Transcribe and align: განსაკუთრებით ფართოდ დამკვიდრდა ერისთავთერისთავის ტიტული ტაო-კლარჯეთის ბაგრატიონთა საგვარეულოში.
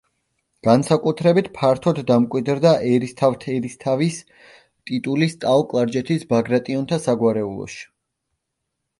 განსაკუთრებით 0.67 1.49
ფართოდ 1.57 1.99
დამკვიდრდა 2.11 2.71
ერისთავთერისთავის 2.93 4.17
ტიტული 4.91 5.27
ტაო-კლარჯეთის 5.43 6.25
ბაგრატიონთა 6.33 6.99
საგვარეულოში. 7.05 7.85